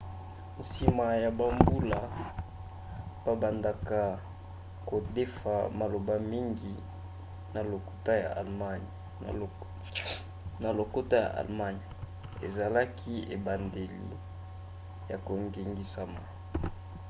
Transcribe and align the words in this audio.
nsima 0.61 1.07
ya 1.23 1.29
bambula 1.39 1.99
babandaka 3.25 3.99
kodefa 4.89 5.55
maloba 5.79 6.15
mingi 6.31 6.73
na 10.61 10.69
lokota 10.77 11.21
ya 11.23 11.29
allemagne. 11.41 11.89
ezalaki 12.45 13.13
ebandeli 13.35 14.07
ya 15.09 15.17
kongengisama 15.25 16.23